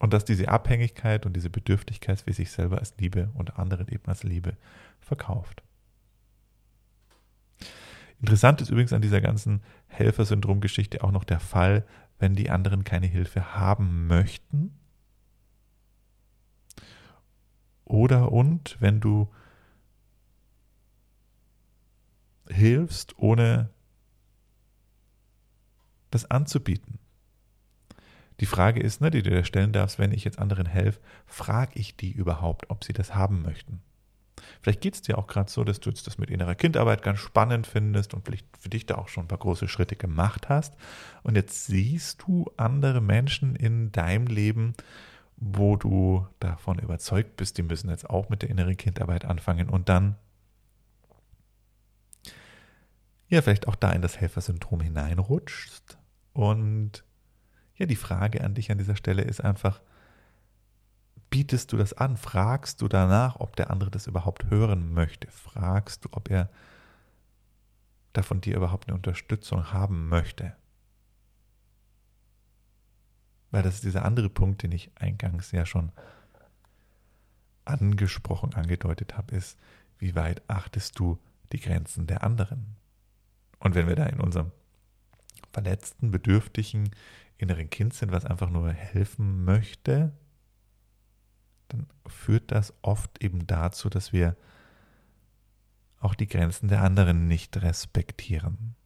Und 0.00 0.12
dass 0.12 0.24
diese 0.24 0.48
Abhängigkeit 0.48 1.24
und 1.24 1.34
diese 1.34 1.48
Bedürftigkeit 1.48 2.20
für 2.20 2.32
sich 2.32 2.50
selber 2.50 2.78
als 2.78 2.94
Liebe 2.98 3.30
und 3.34 3.58
anderen 3.58 3.88
eben 3.88 4.04
als 4.06 4.22
Liebe 4.22 4.56
verkauft. 5.00 5.62
Interessant 8.20 8.60
ist 8.60 8.70
übrigens 8.70 8.92
an 8.92 9.02
dieser 9.02 9.20
ganzen 9.20 9.62
Helfersyndrom-Geschichte 9.88 11.04
auch 11.04 11.10
noch 11.10 11.24
der 11.24 11.40
Fall, 11.40 11.84
wenn 12.18 12.34
die 12.34 12.50
anderen 12.50 12.84
keine 12.84 13.06
Hilfe 13.06 13.54
haben 13.54 14.06
möchten. 14.06 14.78
Oder 17.84 18.32
und 18.32 18.76
wenn 18.80 19.00
du 19.00 19.28
hilfst, 22.48 23.18
ohne 23.18 23.70
das 26.10 26.30
anzubieten. 26.30 26.98
Die 28.40 28.46
Frage 28.46 28.80
ist, 28.80 29.00
ne, 29.00 29.10
die 29.10 29.22
du 29.22 29.30
dir 29.30 29.44
stellen 29.44 29.72
darfst, 29.72 29.98
wenn 29.98 30.12
ich 30.12 30.24
jetzt 30.24 30.38
anderen 30.38 30.66
helfe, 30.66 31.00
frage 31.26 31.78
ich 31.78 31.96
die 31.96 32.12
überhaupt, 32.12 32.70
ob 32.70 32.84
sie 32.84 32.92
das 32.92 33.14
haben 33.14 33.42
möchten? 33.42 33.82
Vielleicht 34.62 34.80
geht 34.80 34.94
es 34.94 35.02
dir 35.02 35.18
auch 35.18 35.26
gerade 35.26 35.50
so, 35.50 35.64
dass 35.64 35.80
du 35.80 35.90
jetzt 35.90 36.06
das 36.06 36.18
mit 36.18 36.30
innerer 36.30 36.54
Kindarbeit 36.54 37.02
ganz 37.02 37.20
spannend 37.20 37.66
findest 37.66 38.14
und 38.14 38.24
vielleicht 38.24 38.46
für 38.58 38.68
dich 38.68 38.86
da 38.86 38.96
auch 38.96 39.08
schon 39.08 39.24
ein 39.24 39.28
paar 39.28 39.38
große 39.38 39.68
Schritte 39.68 39.96
gemacht 39.96 40.48
hast. 40.48 40.74
Und 41.22 41.36
jetzt 41.36 41.66
siehst 41.66 42.22
du 42.26 42.50
andere 42.56 43.00
Menschen 43.00 43.56
in 43.56 43.92
deinem 43.92 44.26
Leben, 44.26 44.74
wo 45.36 45.76
du 45.76 46.26
davon 46.40 46.78
überzeugt 46.78 47.36
bist, 47.36 47.58
die 47.58 47.62
müssen 47.62 47.90
jetzt 47.90 48.08
auch 48.08 48.28
mit 48.28 48.42
der 48.42 48.50
inneren 48.50 48.76
Kindarbeit 48.76 49.24
anfangen. 49.24 49.68
Und 49.68 49.88
dann 49.88 50.16
ja, 53.28 53.42
vielleicht 53.42 53.68
auch 53.68 53.74
da 53.74 53.90
in 53.92 54.02
das 54.02 54.20
Helfersyndrom 54.20 54.80
hineinrutschst. 54.80 55.98
Und 56.32 57.04
ja, 57.76 57.86
die 57.86 57.96
Frage 57.96 58.42
an 58.44 58.54
dich 58.54 58.70
an 58.70 58.78
dieser 58.78 58.96
Stelle 58.96 59.22
ist 59.22 59.42
einfach, 59.42 59.80
bietest 61.34 61.72
du 61.72 61.76
das 61.76 61.92
an? 61.94 62.16
Fragst 62.16 62.80
du 62.80 62.86
danach, 62.86 63.40
ob 63.40 63.56
der 63.56 63.70
andere 63.70 63.90
das 63.90 64.06
überhaupt 64.06 64.50
hören 64.50 64.94
möchte? 64.94 65.28
Fragst 65.32 66.04
du, 66.04 66.08
ob 66.12 66.30
er 66.30 66.48
da 68.12 68.22
von 68.22 68.40
dir 68.40 68.54
überhaupt 68.54 68.86
eine 68.86 68.94
Unterstützung 68.94 69.72
haben 69.72 70.08
möchte? 70.08 70.54
Weil 73.50 73.64
das 73.64 73.74
ist 73.74 73.82
dieser 73.84 74.04
andere 74.04 74.30
Punkt, 74.30 74.62
den 74.62 74.70
ich 74.70 74.92
eingangs 74.94 75.50
ja 75.50 75.66
schon 75.66 75.90
angesprochen, 77.64 78.54
angedeutet 78.54 79.16
habe, 79.16 79.34
ist, 79.34 79.58
wie 79.98 80.14
weit 80.14 80.48
achtest 80.48 80.96
du 81.00 81.18
die 81.50 81.58
Grenzen 81.58 82.06
der 82.06 82.22
anderen? 82.22 82.76
Und 83.58 83.74
wenn 83.74 83.88
wir 83.88 83.96
da 83.96 84.06
in 84.06 84.20
unserem 84.20 84.52
verletzten, 85.52 86.12
bedürftigen 86.12 86.90
inneren 87.38 87.70
Kind 87.70 87.92
sind, 87.92 88.12
was 88.12 88.24
einfach 88.24 88.50
nur 88.50 88.70
helfen 88.70 89.44
möchte, 89.44 90.12
dann 91.74 91.86
führt 92.06 92.52
das 92.52 92.72
oft 92.82 93.22
eben 93.22 93.46
dazu, 93.46 93.88
dass 93.88 94.12
wir 94.12 94.36
auch 96.00 96.14
die 96.14 96.28
Grenzen 96.28 96.68
der 96.68 96.82
anderen 96.82 97.26
nicht 97.26 97.56
respektieren. 97.62 98.76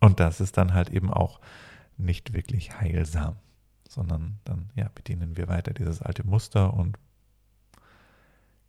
Und 0.00 0.20
das 0.20 0.40
ist 0.40 0.58
dann 0.58 0.74
halt 0.74 0.90
eben 0.90 1.12
auch 1.12 1.40
nicht 1.96 2.34
wirklich 2.34 2.78
heilsam, 2.78 3.36
sondern 3.88 4.40
dann 4.44 4.70
ja, 4.74 4.90
bedienen 4.94 5.36
wir 5.36 5.48
weiter 5.48 5.72
dieses 5.72 6.02
alte 6.02 6.26
Muster 6.26 6.74
und 6.74 6.98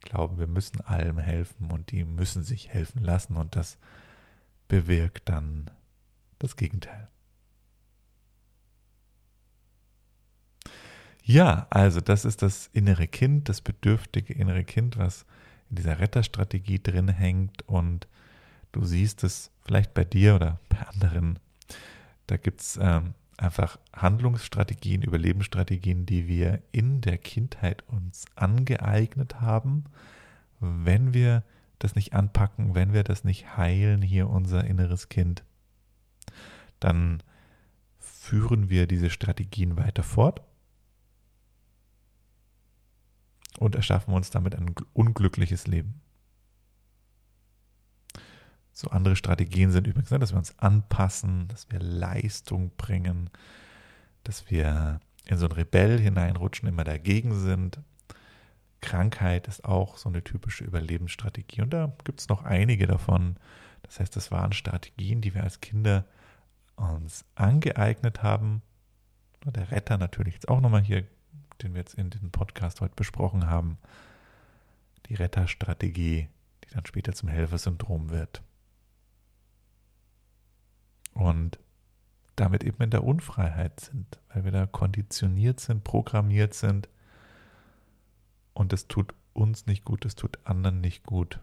glauben, 0.01 0.37
wir 0.37 0.47
müssen 0.47 0.79
allem 0.81 1.17
helfen 1.17 1.71
und 1.71 1.91
die 1.91 2.05
müssen 2.05 2.43
sich 2.43 2.69
helfen 2.69 3.03
lassen 3.03 3.35
und 3.35 3.55
das 3.55 3.77
bewirkt 4.67 5.27
dann 5.27 5.71
das 6.39 6.55
Gegenteil. 6.55 7.09
Ja, 11.27 11.65
also 11.71 12.01
das 12.01 12.23
ist 12.23 12.43
das 12.43 12.69
innere 12.71 13.07
Kind, 13.07 13.49
das 13.49 13.59
bedürftige 13.61 14.31
innere 14.31 14.63
Kind, 14.63 14.97
was 14.97 15.25
in 15.71 15.77
dieser 15.77 15.99
Retterstrategie 15.99 16.79
drin 16.81 17.07
hängt. 17.07 17.67
Und 17.67 18.07
du 18.71 18.83
siehst 18.85 19.23
es 19.23 19.49
vielleicht 19.65 19.95
bei 19.95 20.05
dir 20.05 20.35
oder 20.35 20.59
bei 20.69 20.77
anderen. 20.87 21.39
Da 22.27 22.37
gibt 22.37 22.61
es 22.61 22.77
ähm, 22.79 23.15
einfach 23.37 23.79
Handlungsstrategien, 23.91 25.01
Überlebensstrategien, 25.01 26.05
die 26.05 26.27
wir 26.27 26.61
in 26.71 27.01
der 27.01 27.17
Kindheit 27.17 27.83
uns 27.87 28.25
angeeignet 28.35 29.41
haben, 29.41 29.85
wenn 30.59 31.15
wir 31.15 31.43
das 31.79 31.95
nicht 31.95 32.13
anpacken, 32.13 32.75
wenn 32.75 32.93
wir 32.93 33.03
das 33.03 33.23
nicht 33.23 33.57
heilen, 33.57 34.03
hier 34.03 34.29
unser 34.29 34.63
inneres 34.63 35.09
Kind, 35.09 35.43
dann 36.79 37.23
führen 37.97 38.69
wir 38.69 38.85
diese 38.85 39.09
Strategien 39.09 39.75
weiter 39.75 40.03
fort 40.03 40.41
und 43.59 43.75
erschaffen 43.75 44.13
uns 44.13 44.29
damit 44.29 44.55
ein 44.55 44.73
unglückliches 44.93 45.67
Leben. 45.67 46.01
So 48.71 48.89
andere 48.89 49.15
Strategien 49.15 49.71
sind 49.71 49.87
übrigens, 49.87 50.11
ne, 50.11 50.19
dass 50.19 50.33
wir 50.33 50.37
uns 50.37 50.59
anpassen, 50.59 51.47
dass 51.47 51.71
wir 51.71 51.79
Leistung 51.79 52.71
bringen, 52.75 53.29
dass 54.23 54.49
wir 54.49 54.99
in 55.25 55.37
so 55.37 55.45
ein 55.45 55.53
Rebell 55.53 55.99
hineinrutschen, 55.99 56.67
immer 56.67 56.83
dagegen 56.83 57.33
sind. 57.39 57.79
Krankheit 58.81 59.47
ist 59.47 59.63
auch 59.63 59.97
so 59.97 60.09
eine 60.09 60.23
typische 60.23 60.63
Überlebensstrategie. 60.65 61.61
Und 61.61 61.73
da 61.73 61.95
gibt 62.03 62.19
es 62.19 62.27
noch 62.27 62.43
einige 62.43 62.85
davon. 62.85 63.37
Das 63.83 63.99
heißt, 63.99 64.15
das 64.15 64.29
waren 64.31 64.51
Strategien, 64.51 65.21
die 65.21 65.33
wir 65.33 65.43
als 65.43 65.61
Kinder 65.61 66.05
uns 66.75 67.23
angeeignet 67.35 68.23
haben. 68.23 68.61
Der 69.45 69.71
Retter 69.71 69.97
natürlich 69.97 70.33
jetzt 70.33 70.49
auch 70.49 70.59
nochmal 70.59 70.83
hier 70.83 71.05
den 71.61 71.73
wir 71.73 71.79
jetzt 71.79 71.95
in 71.95 72.09
diesem 72.09 72.31
Podcast 72.31 72.81
heute 72.81 72.95
besprochen 72.95 73.49
haben, 73.49 73.77
die 75.07 75.15
Retterstrategie, 75.15 76.29
die 76.63 76.73
dann 76.73 76.85
später 76.85 77.13
zum 77.13 77.29
Helfersyndrom 77.29 78.09
wird. 78.09 78.41
Und 81.13 81.59
damit 82.35 82.63
eben 82.63 82.81
in 82.83 82.89
der 82.89 83.03
Unfreiheit 83.03 83.79
sind, 83.79 84.19
weil 84.29 84.43
wir 84.43 84.51
da 84.51 84.65
konditioniert 84.65 85.59
sind, 85.59 85.83
programmiert 85.83 86.53
sind. 86.53 86.89
Und 88.53 88.73
das 88.73 88.87
tut 88.87 89.13
uns 89.33 89.65
nicht 89.65 89.85
gut, 89.85 90.05
das 90.05 90.15
tut 90.15 90.39
anderen 90.43 90.81
nicht 90.81 91.03
gut. 91.03 91.39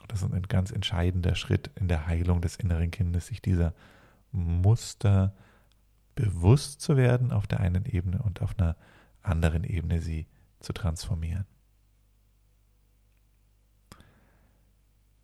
Und 0.00 0.10
das 0.10 0.22
ist 0.22 0.32
ein 0.32 0.42
ganz 0.42 0.70
entscheidender 0.70 1.34
Schritt 1.34 1.70
in 1.76 1.88
der 1.88 2.06
Heilung 2.06 2.40
des 2.40 2.56
inneren 2.56 2.90
Kindes, 2.90 3.26
sich 3.26 3.40
dieser 3.40 3.74
Muster 4.32 5.34
bewusst 6.14 6.80
zu 6.80 6.96
werden 6.96 7.32
auf 7.32 7.46
der 7.46 7.60
einen 7.60 7.86
Ebene 7.86 8.22
und 8.22 8.42
auf 8.42 8.58
einer 8.58 8.76
anderen 9.22 9.64
Ebene 9.64 10.00
sie 10.00 10.26
zu 10.60 10.72
transformieren. 10.72 11.46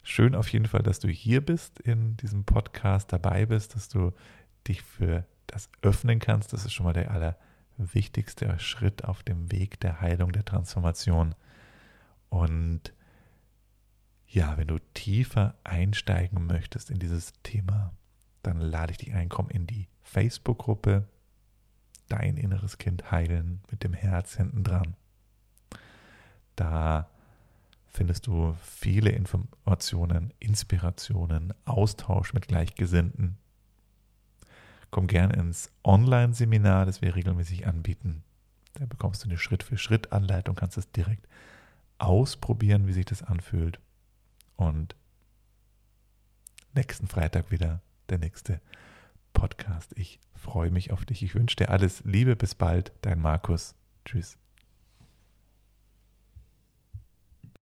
Schön 0.02 0.34
auf 0.34 0.48
jeden 0.52 0.66
Fall, 0.66 0.82
dass 0.82 1.00
du 1.00 1.08
hier 1.08 1.44
bist 1.44 1.80
in 1.80 2.16
diesem 2.18 2.44
Podcast, 2.44 3.12
dabei 3.12 3.46
bist, 3.46 3.74
dass 3.74 3.88
du 3.88 4.12
dich 4.68 4.82
für 4.82 5.26
das 5.48 5.68
öffnen 5.82 6.20
kannst. 6.20 6.52
Das 6.52 6.64
ist 6.64 6.72
schon 6.72 6.84
mal 6.84 6.92
der 6.92 7.10
allerwichtigste 7.10 8.56
Schritt 8.60 9.04
auf 9.04 9.22
dem 9.24 9.50
Weg 9.50 9.80
der 9.80 10.00
Heilung, 10.00 10.30
der 10.30 10.44
Transformation. 10.44 11.34
Und 12.28 12.92
ja, 14.28 14.56
wenn 14.56 14.68
du 14.68 14.78
tiefer 14.94 15.56
einsteigen 15.64 16.46
möchtest 16.46 16.90
in 16.90 16.98
dieses 16.98 17.32
Thema, 17.42 17.92
dann 18.42 18.60
lade 18.60 18.92
ich 18.92 18.98
dich 18.98 19.12
ein, 19.12 19.28
komm 19.28 19.48
in 19.48 19.66
die 19.66 19.88
Facebook-Gruppe 20.06 21.06
Dein 22.08 22.36
inneres 22.36 22.78
Kind 22.78 23.10
heilen 23.10 23.60
mit 23.70 23.82
dem 23.82 23.92
Herz 23.92 24.36
hinten 24.36 24.62
dran. 24.62 24.94
Da 26.54 27.08
findest 27.88 28.26
du 28.26 28.54
viele 28.62 29.10
Informationen, 29.10 30.32
Inspirationen, 30.38 31.52
Austausch 31.64 32.32
mit 32.32 32.46
Gleichgesinnten. 32.46 33.38
Komm 34.90 35.08
gern 35.08 35.32
ins 35.32 35.72
Online-Seminar, 35.82 36.86
das 36.86 37.02
wir 37.02 37.16
regelmäßig 37.16 37.66
anbieten. 37.66 38.22
Da 38.74 38.86
bekommst 38.86 39.24
du 39.24 39.28
eine 39.28 39.38
Schritt-für-Schritt-Anleitung, 39.38 40.54
kannst 40.54 40.78
es 40.78 40.90
direkt 40.92 41.26
ausprobieren, 41.98 42.86
wie 42.86 42.92
sich 42.92 43.06
das 43.06 43.22
anfühlt. 43.22 43.80
Und 44.54 44.94
nächsten 46.74 47.08
Freitag 47.08 47.50
wieder 47.50 47.80
der 48.10 48.18
nächste 48.18 48.60
Podcast. 49.36 49.92
Ich 49.96 50.18
freue 50.34 50.70
mich 50.70 50.92
auf 50.92 51.04
dich. 51.04 51.22
Ich 51.22 51.34
wünsche 51.34 51.56
dir 51.56 51.70
alles 51.70 52.02
Liebe. 52.04 52.36
Bis 52.36 52.54
bald. 52.54 52.92
Dein 53.02 53.20
Markus. 53.20 53.74
Tschüss. 54.06 54.38